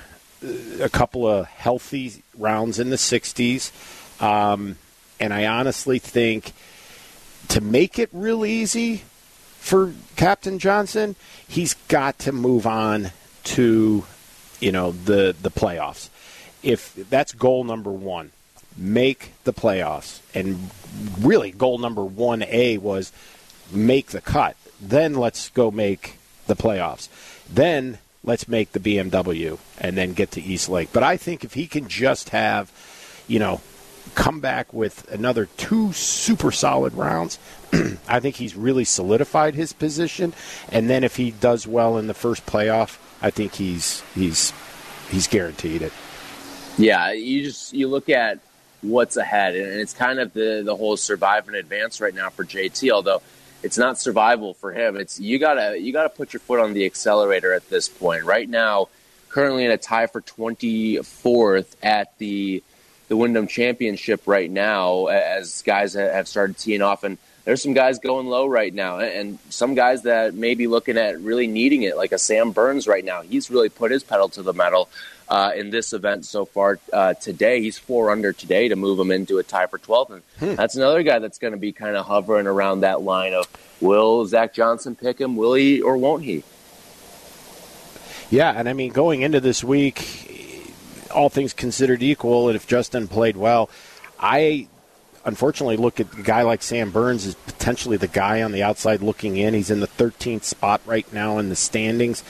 [0.81, 3.71] a couple of healthy rounds in the 60s.
[4.21, 4.77] Um,
[5.21, 6.51] and I honestly think
[7.47, 9.03] to make it real easy
[9.63, 11.15] for Captain Johnson,
[11.47, 13.11] he's got to move on
[13.45, 14.03] to,
[14.59, 16.09] you know, the the playoffs.
[16.61, 18.31] If that's goal number one,
[18.75, 20.19] make the playoffs.
[20.35, 20.69] And
[21.21, 23.13] really, goal number 1A was
[23.71, 24.57] make the cut.
[24.81, 27.07] Then let's go make the playoffs.
[27.49, 30.89] Then let's make the BMW and then get to East Lake.
[30.91, 32.69] But I think if he can just have,
[33.29, 33.61] you know,
[34.15, 37.39] come back with another two super solid rounds,
[38.07, 40.33] I think he's really solidified his position.
[40.71, 44.53] And then if he does well in the first playoff, I think he's he's
[45.09, 45.93] he's guaranteed it.
[46.77, 48.39] Yeah, you just you look at
[48.81, 52.43] what's ahead, and it's kind of the the whole survive and advance right now for
[52.43, 52.91] JT.
[52.91, 53.21] Although
[53.61, 56.85] it's not survival for him, it's you gotta you gotta put your foot on the
[56.85, 58.25] accelerator at this point.
[58.25, 58.89] Right now,
[59.29, 62.61] currently in a tie for twenty fourth at the
[63.07, 67.99] the Wyndham Championship right now, as guys have started teeing off and there's some guys
[67.99, 71.97] going low right now, and some guys that may be looking at really needing it,
[71.97, 73.21] like a Sam Burns right now.
[73.21, 74.87] He's really put his pedal to the metal
[75.27, 77.61] uh, in this event so far uh, today.
[77.61, 80.11] He's four under today to move him into a tie for 12th.
[80.11, 80.55] And hmm.
[80.55, 83.47] that's another guy that's going to be kind of hovering around that line of
[83.81, 85.35] will Zach Johnson pick him?
[85.35, 86.43] Will he or won't he?
[88.29, 89.99] Yeah, and I mean, going into this week,
[91.13, 93.69] all things considered equal, and if Justin played well,
[94.19, 94.67] I
[95.25, 99.01] unfortunately look at a guy like Sam Burns as potentially the guy on the outside
[99.01, 99.53] looking in.
[99.53, 102.23] He's in the 13th spot right now in the standings,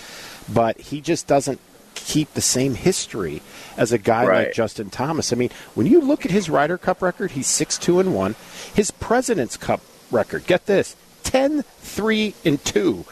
[0.52, 1.60] but he just doesn't
[1.96, 3.41] keep the same history
[3.78, 4.48] as a guy right.
[4.48, 5.32] like Justin Thomas.
[5.32, 8.36] I mean, when you look at his Ryder Cup record, he's 6 2 and 1.
[8.74, 13.06] His President's Cup record, get this 10 3 and 2.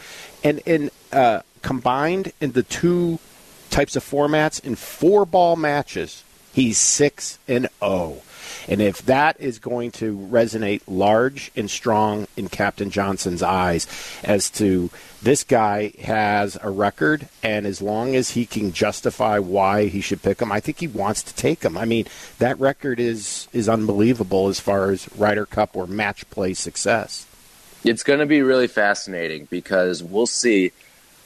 [0.44, 3.18] And in uh, combined in the two
[3.72, 8.22] types of formats in four ball matches, he's 6 and 0.
[8.68, 13.86] And if that is going to resonate large and strong in Captain Johnson's eyes
[14.22, 14.90] as to
[15.22, 20.22] this guy has a record, and as long as he can justify why he should
[20.22, 21.76] pick him, I think he wants to take him.
[21.76, 22.06] I mean,
[22.38, 27.26] that record is is unbelievable as far as Ryder Cup or match play success.
[27.84, 30.72] It's going to be really fascinating because we'll see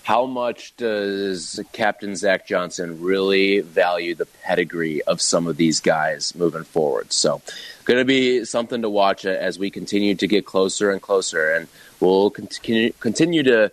[0.06, 6.32] how much does Captain Zach Johnson really value the pedigree of some of these guys
[6.36, 7.12] moving forward?
[7.12, 7.42] So,
[7.86, 11.66] going to be something to watch as we continue to get closer and closer, and
[11.98, 13.72] we'll continue continue to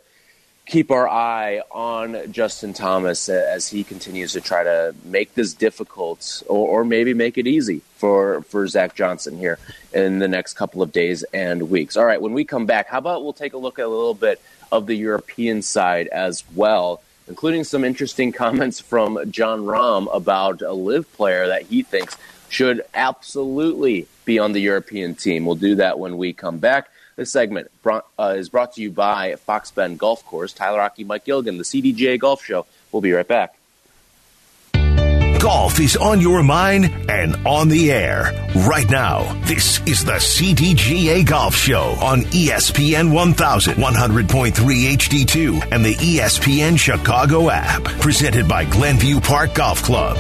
[0.66, 6.42] keep our eye on Justin Thomas as he continues to try to make this difficult
[6.48, 9.60] or, or, maybe make it easy for, for Zach Johnson here
[9.94, 11.98] in the next couple of days and weeks.
[11.98, 14.14] All right, when we come back, how about we'll take a look at a little
[14.14, 20.62] bit of the European side as well, including some interesting comments from Jon Rahm about
[20.62, 22.16] a LIV player that he thinks
[22.48, 25.46] should absolutely be on the European team.
[25.46, 26.90] We'll do that when we come back.
[27.16, 30.54] This segment brought, uh, is brought to you by Fox Bend Golf Course.
[30.54, 32.66] Tyler Rocky, Mike Gilligan, the CDGA Golf Show.
[32.92, 33.56] We'll be right back.
[35.44, 38.32] Golf is on your mind and on the air
[38.66, 39.24] right now.
[39.44, 47.84] This is the CDGA Golf Show on ESPN 1100.3 HD2 and the ESPN Chicago app.
[48.00, 50.16] Presented by Glenview Park Golf Club.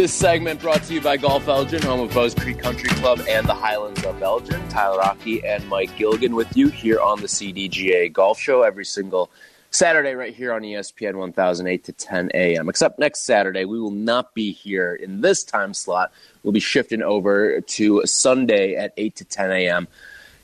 [0.00, 3.46] This segment brought to you by Golf Elgin, home of Bowes Creek Country Club and
[3.46, 4.66] the Highlands of Elgin.
[4.70, 9.30] Tyler Rocky and Mike Gilligan with you here on the CDGA Golf Show every single
[9.70, 12.70] Saturday right here on ESPN 1008 to 10 a.m.
[12.70, 16.12] Except next Saturday, we will not be here in this time slot.
[16.42, 19.86] We'll be shifting over to Sunday at 8 to 10 a.m.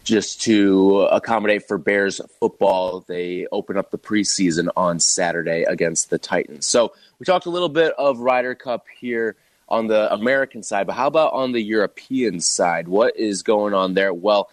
[0.04, 3.06] just to accommodate for Bears football.
[3.06, 6.66] They open up the preseason on Saturday against the Titans.
[6.66, 9.34] So we talked a little bit of Ryder Cup here
[9.68, 12.88] on the American side, but how about on the European side?
[12.88, 14.14] What is going on there?
[14.14, 14.50] Well,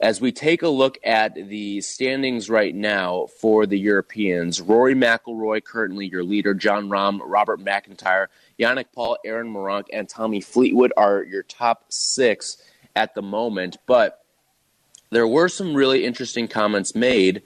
[0.00, 5.62] as we take a look at the standings right now for the Europeans, Rory McIlroy
[5.64, 11.24] currently your leader, Jon Rahm, Robert MacIntyre, Yannick Paul, Adrian Meronk, and Tommy Fleetwood are
[11.24, 12.58] your top six
[12.94, 13.76] at the moment.
[13.86, 14.24] But
[15.10, 17.42] there were some really interesting comments made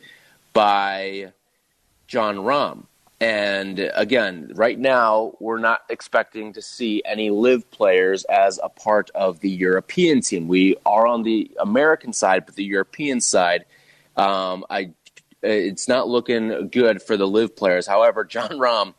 [0.53, 1.33] by
[2.07, 2.85] Jon Rahm.
[3.23, 9.13] And again, right now, we're not expecting to see any LIV players as a part
[9.15, 10.49] of the European team.
[10.49, 13.65] We are on the American side, but the European side,
[14.17, 14.91] um, I,
[15.41, 17.87] it's not looking good for the LIV players.
[17.87, 18.93] However, Jon Rahm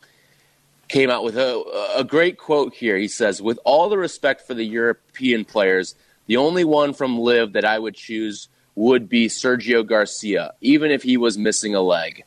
[0.88, 2.96] came out with a, a great quote here.
[2.96, 5.96] He says, With all the respect for the European players,
[6.28, 11.04] the only one from LIV that I would choose would be Sergio Garcia, even if
[11.04, 12.24] he was missing a leg.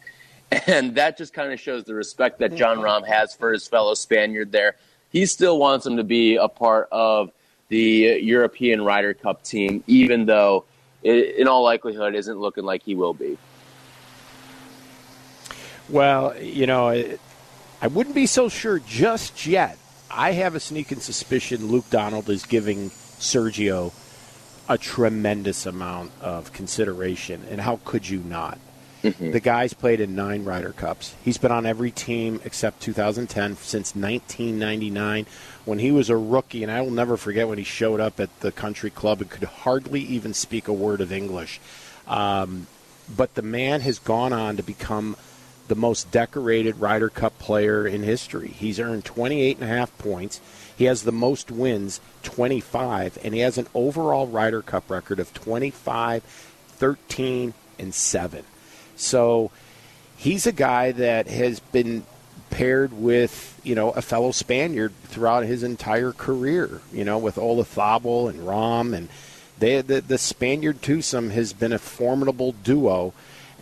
[0.67, 2.87] And that just kind of shows the respect that Jon mm-hmm.
[2.87, 4.77] Rahm has for his fellow Spaniard there.
[5.11, 7.31] He still wants him to be a part of
[7.69, 10.65] the European Ryder Cup team, even though
[11.03, 13.39] it, in all likelihood isn't looking like he will be.
[15.89, 19.79] Well, you know, I wouldn't be so sure just yet.
[20.11, 23.93] I have a sneaking suspicion Luke Donald is giving Sergio
[24.69, 28.59] a tremendous amount of consideration, and how could you not?
[29.07, 29.31] Mm-hmm.
[29.31, 31.15] The guy's played in nine Ryder Cups.
[31.25, 35.27] He's been on every team except 2010 since 1999
[35.65, 38.41] when he was a rookie, and I will never forget when he showed up at
[38.41, 41.61] the country club and could hardly even speak a word of English.
[42.07, 42.67] Um,
[43.15, 45.17] but the man has gone on to become
[45.69, 48.49] the most decorated Ryder Cup player in history.
[48.49, 50.41] He's earned 28 and a half points.
[50.77, 55.33] He has the most wins, 25, and he has an overall Ryder Cup record of
[55.35, 58.45] 25, 13, and 7.
[58.97, 59.51] So
[60.17, 62.05] he's a guy that has been
[62.51, 68.31] paired with, you know, a fellow Spaniard throughout his entire career, you know, with Olazabal
[68.31, 69.09] and Rahm, and
[69.59, 73.13] they, the, the Spaniard twosome has been a formidable duo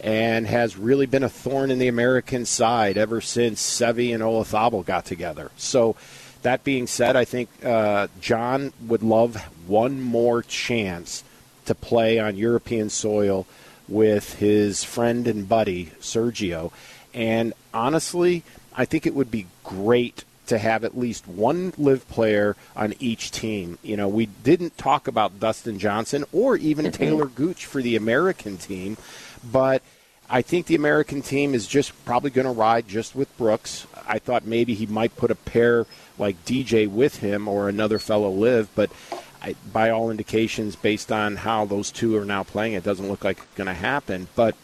[0.01, 4.85] and has really been a thorn in the American side ever since Seve and Olazabal
[4.85, 5.51] got together.
[5.57, 5.97] So
[6.43, 11.25] that being said, I think uh, Jon would love one more chance
[11.65, 13.47] to play on European soil
[13.89, 16.73] with his friend and buddy Sergio.
[17.13, 18.43] And honestly,
[18.75, 23.31] I think it would be great to have at least one LIV player on each
[23.31, 23.79] team.
[23.83, 27.03] You know, we didn't talk about Dustin Johnson or even mm-hmm.
[27.03, 28.97] Talor Gooch for the American team,
[29.43, 29.83] but
[30.29, 33.87] I think the American team is just probably going to ride just with Brooks.
[34.07, 35.87] I thought maybe he might put a pair
[36.19, 38.91] like DJ with him or another fellow LIV, but
[39.45, 43.25] I, by all indications, based on how those two are now playing, it doesn't look
[43.25, 44.29] like it's going to happen.
[44.35, 44.57] But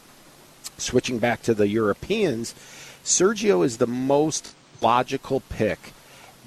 [0.79, 2.55] switching back to the Europeans,
[3.05, 5.93] Sergio is the most logical pick.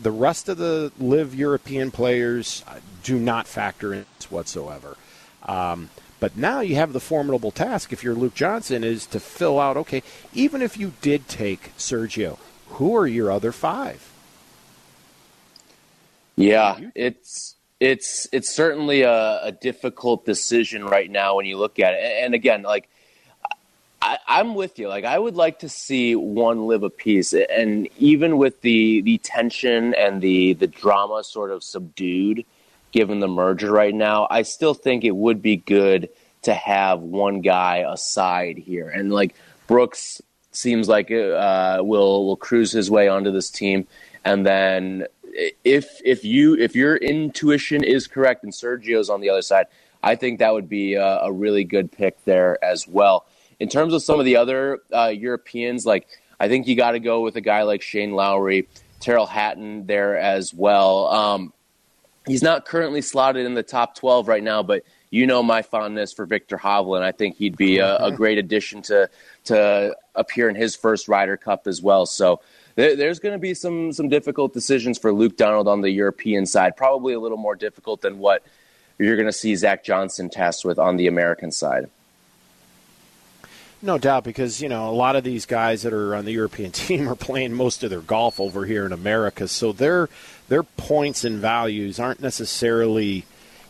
[0.02, 2.66] The rest of the LIV European players
[3.04, 4.98] do not factor in whatsoever.
[5.44, 9.60] Um, but now you have the formidable task, if you're Luke Johnson, is to fill
[9.60, 10.02] out okay,
[10.34, 14.10] even if you did take Sergio, who are your other five?
[16.36, 21.94] Yeah, it's it's it's certainly a, a, difficult decision right now when you look at
[21.94, 22.24] it.
[22.24, 22.90] And again, like
[24.02, 24.88] I, am with you.
[24.88, 29.18] Like I would like to see one LIV a piece, and even with the the
[29.18, 32.46] tension and the the drama sort of subdued,
[32.94, 36.08] given the merger right now, I still think it would be good
[36.44, 38.88] to have one guy aside here.
[38.88, 39.36] And like
[39.68, 43.88] Brooks seems like uh, will will cruise his way onto this team,
[44.24, 45.06] and then
[45.64, 49.68] if if you if your intuition is correct and Sergio's on the other side,
[50.02, 53.26] I think that would be a, a really good pick there as well.
[53.60, 56.08] In terms of some of the other uh, Europeans, like
[56.40, 58.68] I think you got to go with a guy like Shane Lowry,
[59.00, 61.08] Tyrrell Hatton there as well.
[61.08, 61.54] Um,
[62.26, 66.12] he's not currently slotted in the top 12 right now, but you know my fondness
[66.12, 67.04] for Viktor Hovland.
[67.04, 69.10] I think he'd be a, a great addition to
[69.46, 72.06] to appear in his first Ryder Cup as well.
[72.06, 72.42] So
[72.76, 76.46] there, there's going to be some some difficult decisions for Luke Donald on the European
[76.46, 76.76] side.
[76.76, 78.44] Probably a little more difficult than what
[78.98, 81.90] you're going to see Zach Johnson test with on the American side.
[83.82, 86.72] No doubt, because you know a lot of these guys that are on the European
[86.84, 90.10] team are playing most of their golf over here in America, so their
[90.48, 93.26] their points and values aren't necessarily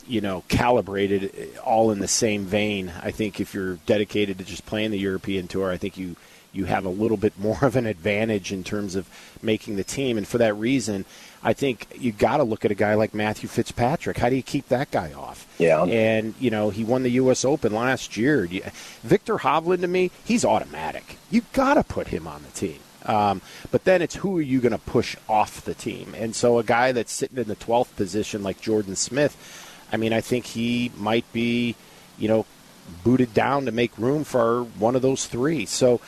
[0.08, 2.92] you know calibrated all in the same vein.
[3.02, 6.16] I think if you're dedicated to just playing the European tour, I think you
[6.54, 9.10] you have a little bit more of an advantage in terms of
[9.42, 10.18] making the team.
[10.18, 11.06] And for that reason,
[11.44, 14.18] I think you got to look at a guy like Matthew Fitzpatrick.
[14.18, 15.48] How do you keep that guy off?
[15.58, 15.84] Yeah.
[15.84, 17.44] And, you know, he won the U.S.
[17.44, 18.48] Open last year.
[19.04, 21.18] Viktor Hovland, to me, he's automatic.
[21.30, 22.80] you got to put him on the team.
[23.06, 23.42] Um,
[23.72, 26.16] but then it's who are you going to push off the team?
[26.18, 29.36] And so a guy that's sitting in the 12th position like Jordan Smith,
[29.92, 31.76] I mean, I think he might be,
[32.18, 32.46] you know,
[33.04, 35.66] booted down to make room for one of those three.
[35.66, 36.00] So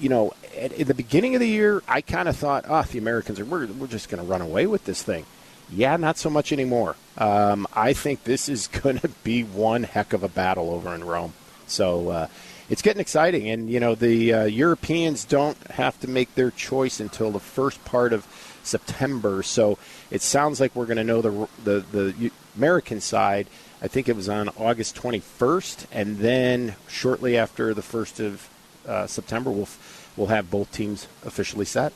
[0.00, 2.90] you know, at, at the beginning of the year, I kind of thought, ah, oh,
[2.90, 5.26] the Americans are we're, we're just going to run away with this thing.
[5.70, 6.96] Yeah, not so much anymore.
[7.16, 11.04] Um, I think this is going to be one heck of a battle over in
[11.04, 11.32] Rome.
[11.66, 12.26] So uh,
[12.68, 17.00] it's getting exciting, and you know the uh, Europeans don't have to make their choice
[17.00, 18.26] until the first part of
[18.62, 19.42] September.
[19.42, 19.78] So
[20.10, 23.46] it sounds like we're going to know the, the the American side.
[23.80, 28.48] I think it was on August 21st, and then shortly after the first of
[28.86, 29.68] uh, September, we'll
[30.16, 31.92] we'll have both teams officially set.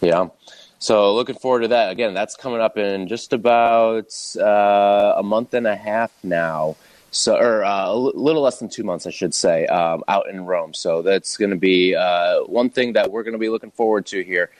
[0.00, 0.28] Yeah.
[0.78, 1.90] So looking forward to that.
[1.90, 6.76] Again, that's coming up in just about uh, a month and a half now.
[7.10, 10.44] So, or uh, a little less than two months, I should say, um, out in
[10.44, 10.74] Rome.
[10.74, 14.04] So that's going to be uh, one thing that we're going to be looking forward
[14.06, 14.50] to here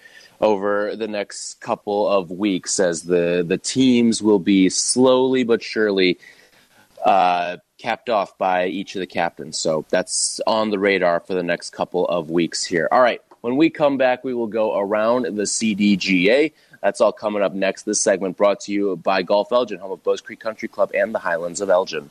[0.40, 6.18] over the next couple of weeks, as the the teams will be slowly but surely
[7.04, 9.58] uh, capped off by each of the captains.
[9.58, 12.88] So that's on the radar for the next couple of weeks here.
[12.90, 13.20] All right.
[13.42, 16.50] When we come back, we will go around the CDGA.
[16.82, 17.82] That's all coming up next.
[17.82, 21.14] This segment brought to you by Golf Elgin, home of Bowes Creek Country Club and
[21.14, 22.08] the Highlands of Elgin.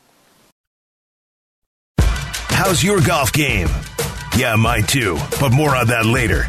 [1.98, 3.68] How's your golf game?
[4.38, 6.46] Yeah, mine too, but more on that later.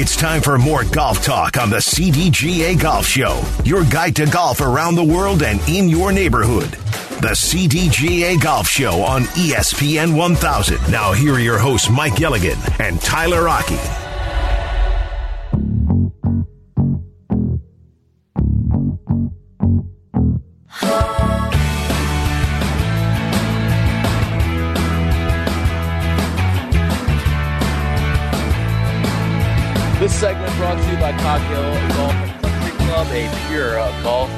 [0.00, 4.60] It's time for more golf talk on the CDGA Golf Show, your guide to golf
[4.60, 6.78] around the world and in your neighborhood.
[7.20, 10.78] The CDGA Golf Show on ESPN 1000.
[10.92, 13.74] Now, here are your hosts, Mike Gilligan and Tyler Rocky.
[29.98, 31.40] This segment brought to you by Cog
[31.96, 34.30] Golf Country Club, a pure golf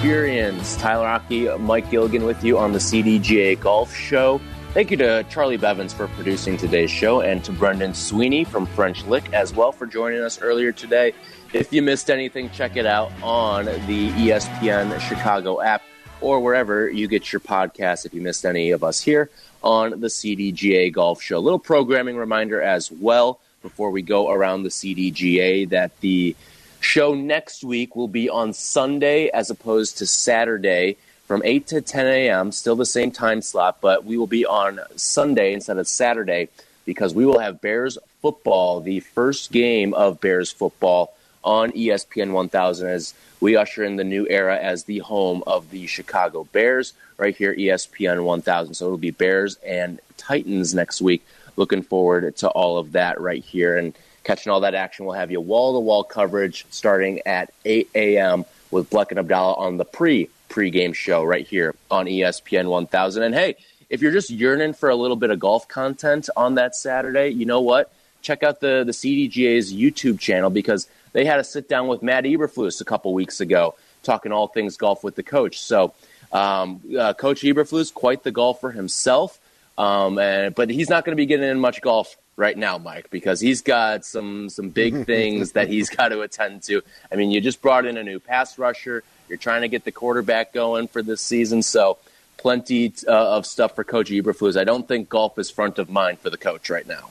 [0.00, 0.76] experience.
[0.78, 4.40] Tyler Rocky, Mike Gilligan with you on the CDGA Golf Show.
[4.72, 9.04] Thank you to Charlie Bevins for producing today's show and to Brendan Sweeney from French
[9.04, 11.12] Lick as well for joining us earlier today.
[11.52, 15.82] If you missed anything, check it out on the ESPN Chicago app
[16.22, 19.28] or wherever you get your podcasts if you missed any of us here
[19.62, 21.36] on the CDGA Golf Show.
[21.36, 26.34] a Little programming reminder as well before we go around the CDGA that the
[26.80, 32.06] show next week will be on Sunday as opposed to Saturday from 8 to 10
[32.06, 36.48] a.m., still the same time slot, but we will be on Sunday instead of Saturday
[36.84, 41.14] because we will have Bears football, the first game of Bears football
[41.44, 45.86] on ESPN 1000 as we usher in the new era as the home of the
[45.86, 48.74] Chicago Bears right here ESPN 1000.
[48.74, 51.24] So it'll be Bears and Titans next week
[51.56, 55.06] looking forward to all of that right here and catching all that action.
[55.06, 58.44] We'll have you wall to wall coverage starting at 8 a.m.
[58.70, 63.22] with Bleck and Abdallah on the pre pregame show right here on ESPN 1000.
[63.22, 63.56] And hey,
[63.88, 67.46] if you're just yearning for a little bit of golf content on that Saturday, you
[67.46, 67.92] know what?
[68.22, 72.24] Check out the the CDGA's YouTube channel because they had a sit down with Matt
[72.24, 75.60] Eberflus a couple weeks ago talking all things golf with the coach.
[75.60, 75.94] So,
[76.32, 79.38] um, uh, Coach Eberflus, quite the golfer himself.
[79.76, 83.10] Um, and, but he's not going to be getting in much golf right now, Mike,
[83.10, 86.82] because he's got some some big things that he's got to attend to.
[87.12, 89.04] I mean, you just brought in a new pass rusher.
[89.28, 91.98] You're trying to get the quarterback going for this season, so
[92.38, 94.58] plenty uh, of stuff for Coach Eberflus.
[94.58, 97.10] I don't think golf is front of mind for the coach right now.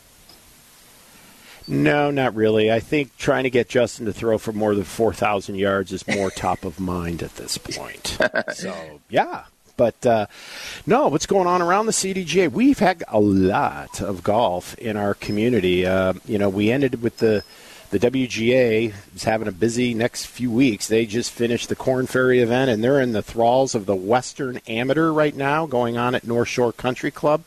[1.68, 2.72] No, not really.
[2.72, 6.32] I think trying to get Justin to throw for more than 4,000 yards is more
[6.36, 8.18] top of mind at this point.
[8.56, 9.44] so, yeah,
[9.80, 10.26] but uh,
[10.86, 12.52] no, what's going on around the CDGA?
[12.52, 15.86] We've had a lot of golf in our community.
[15.86, 17.46] Uh, you know, we ended with the
[17.92, 20.90] the WGA is having a busy next few weeks.
[20.90, 24.58] They just finished the Korn Ferry event, and they're in the thralls of the Western
[24.68, 27.46] Amateur right now, going on at North Shore Country Club.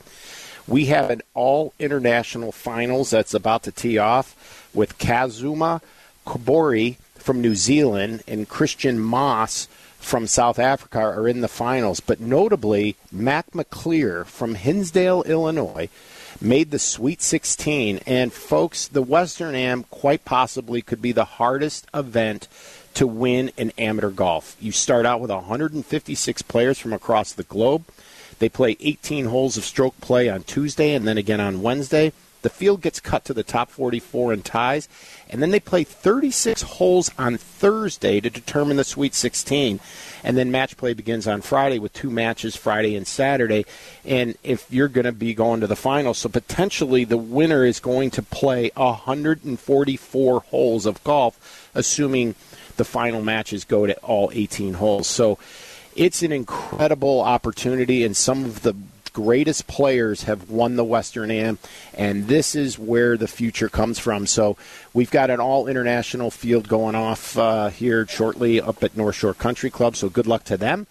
[0.66, 5.82] We have an all international finals that's about to tee off with Kazuma
[6.26, 9.68] Kobori from New Zealand and Christiaan Maas
[10.02, 12.00] from South Africa are in the finals.
[12.00, 15.88] But notably, Mac McClear from Hinsdale, Illinois,
[16.40, 18.00] made the Sweet 16.
[18.06, 22.48] And folks, the Western Am quite possibly could be the hardest event
[22.94, 24.56] to win in amateur golf.
[24.60, 27.84] You start out with 156 players from across the globe.
[28.38, 32.12] They play 18 holes of stroke play on Tuesday and then again on Wednesday.
[32.42, 34.88] The field gets cut to the top 44 in ties,
[35.30, 39.80] and then they play 36 holes on Thursday to determine the Sweet 16.
[40.24, 43.64] And then match play begins on Friday with two matches Friday and Saturday.
[44.04, 47.80] And if you're going to be going to the final, so potentially the winner is
[47.80, 52.34] going to play 144 holes of golf, assuming
[52.76, 55.06] the final matches go to all 18 holes.
[55.06, 55.38] So
[55.94, 58.74] it's an incredible opportunity, and some of the
[59.12, 61.58] greatest players have won the Western Am,
[61.94, 64.26] and this is where the future comes from.
[64.26, 64.56] So
[64.92, 69.34] we've got an all international field going off uh, here shortly up at North Shore
[69.34, 69.96] Country Club.
[69.96, 70.86] So good luck to them.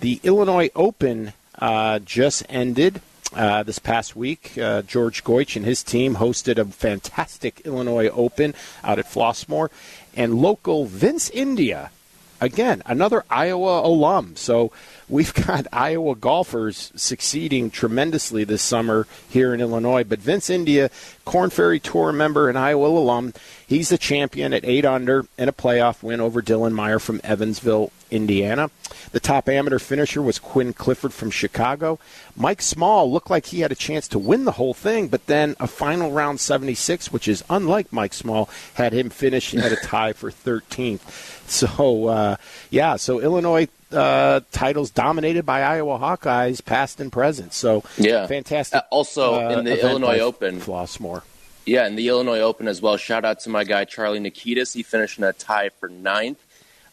[0.00, 3.00] The Illinois Open uh, just ended.
[3.32, 8.54] Uh, this past week, uh, George Goich and his team hosted a fantastic Illinois Open
[8.82, 9.70] out at Flossmoor,
[10.16, 11.92] and local Vince India,
[12.40, 14.34] again another Iowa alum.
[14.34, 14.72] So
[15.10, 20.04] we've got Iowa golfers succeeding tremendously this summer here in Illinois.
[20.04, 20.90] But Vince India,
[21.24, 23.34] Korn Ferry Tour member and Iowa alum,
[23.66, 27.92] he's the champion at eight under and a playoff win over Dylan Meyer from Evansville,
[28.10, 28.70] Indiana.
[29.12, 31.98] The top amateur finisher was Quinn Clifford from Chicago.
[32.36, 35.56] Mike Small looked like he had a chance to win the whole thing, but then
[35.58, 40.12] a final round 76, which is unlike Mike Small, had him finish at a tie
[40.12, 41.48] for 13th.
[41.48, 42.36] So, uh,
[42.70, 47.52] yeah, so Illinois uh, titles dominated by Iowa Hawkeyes, past and present.
[47.52, 48.78] So, yeah, fantastic.
[48.78, 51.22] Uh, also, uh, in the Illinois Open, Flossmoor.
[51.66, 52.96] Yeah, in the Illinois Open as well.
[52.96, 54.72] Shout out to my guy Charlie Nikitas.
[54.74, 56.42] He finished in a tie for ninth.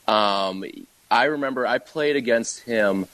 [0.07, 0.63] Um,
[1.09, 3.07] I remember I played against him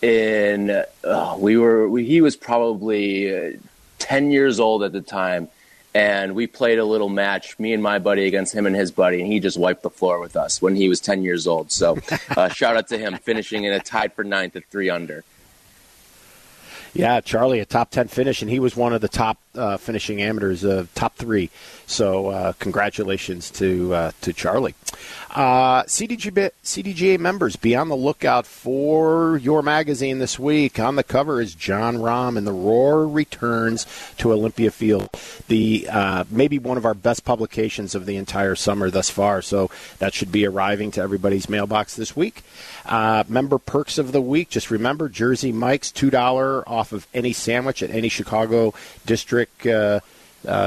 [0.00, 0.70] in
[1.04, 3.52] uh, we were we, he was probably uh,
[3.98, 5.48] 10 years old at the time
[5.94, 9.20] and we played a little match me and my buddy against him and his buddy
[9.20, 11.70] and he just wiped the floor with us when he was 10 years old.
[11.70, 11.98] So
[12.36, 15.24] uh, shout out to him finishing in a tied for ninth at three under.
[16.94, 20.22] Yeah, Charlie, a top 10 finish, and he was one of the top uh, finishing
[20.22, 21.50] amateurs, of top three.
[21.86, 24.74] So, uh, congratulations to uh, to Charlie.
[25.30, 30.78] Uh, CDG, CDGA members, be on the lookout for your magazine this week.
[30.78, 33.86] On the cover is Jon Rahm, and the Roar returns
[34.18, 35.10] to Olympia Field.
[35.48, 39.42] The uh, maybe one of our best publications of the entire summer thus far.
[39.42, 42.42] So that should be arriving to everybody's mailbox this week.
[42.88, 44.50] member perks of the week.
[44.50, 48.74] Just remember, Jersey Mike's two dollar off of any sandwich at any Chicago
[49.04, 49.41] district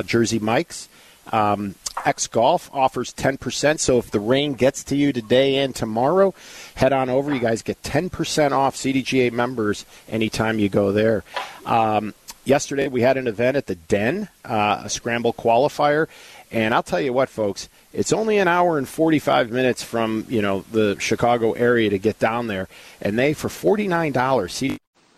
[0.05, 0.89] Jersey Mike's.
[1.31, 3.79] Um, X Golf offers 10%.
[3.79, 6.33] So if the rain gets to you today and tomorrow,
[6.75, 7.33] head on over.
[7.33, 11.23] You guys get 10% off CDGA members anytime you go there.
[11.65, 12.13] Um,
[12.43, 16.07] yesterday we had an event at the Den, uh, a scramble qualifier.
[16.51, 20.41] And I'll tell you what, folks, it's only an hour and 45 minutes from, you
[20.41, 22.67] know, the Chicago area to get down there.
[23.01, 24.77] And they, for $49, CDGA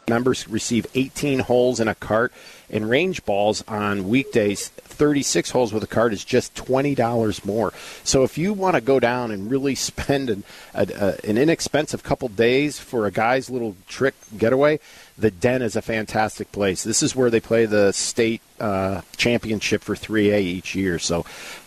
[0.09, 2.31] members receive 18 holes in a cart
[2.69, 4.69] and range balls on weekdays.
[4.69, 7.73] 36 holes with a cart is just $20 more.
[8.03, 10.43] So if you want to go down and really spend an,
[10.73, 14.79] a, a, an inexpensive couple days for a guy's little trick getaway
[15.17, 16.83] the den is a fantastic place.
[16.83, 20.99] This is where they play the state uh, championship for 3a each year.
[20.99, 21.25] So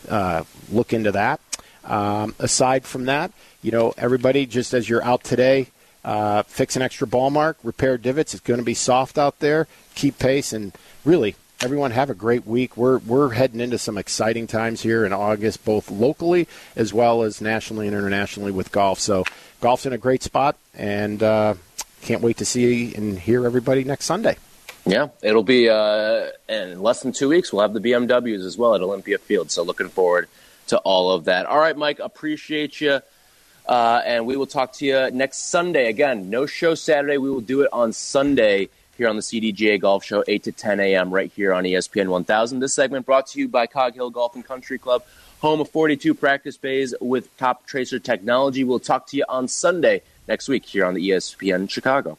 [0.08, 1.40] uh, look into that.
[1.82, 3.32] Um, aside from that
[3.62, 5.68] you know everybody just as you're out today
[6.04, 8.34] uh, fix an extra ball mark, repair divots.
[8.34, 9.66] It's going to be soft out there.
[9.94, 10.72] Keep pace, and
[11.04, 12.76] really, everyone have a great week.
[12.76, 17.40] We're we're heading into some exciting times here in August, both locally as well as
[17.40, 18.98] nationally and internationally with golf.
[18.98, 19.24] So,
[19.60, 21.54] golf's in a great spot, and uh,
[22.02, 24.36] can't wait to see and hear everybody next Sunday.
[24.86, 27.52] Yeah, it'll be uh, in less than two weeks.
[27.52, 29.50] We'll have the BMWs as well at Olympia Field.
[29.50, 30.28] So, looking forward
[30.68, 31.46] to all of that.
[31.46, 33.00] All right, Mike, appreciate you.
[33.66, 35.88] Uh, and we will talk to you next Sunday.
[35.88, 37.18] Again, no show Saturday.
[37.18, 40.80] We will do it on Sunday here on the CDGA Golf Show, 8 to 10
[40.80, 41.10] a.m.
[41.10, 42.60] right here on ESPN 1000.
[42.60, 45.04] This segment brought to you by Cog Hill Golf and Country Club,
[45.40, 48.62] home of 42 practice bays with Toptracer technology.
[48.62, 52.18] We'll talk to you on Sunday next week here on the ESPN Chicago.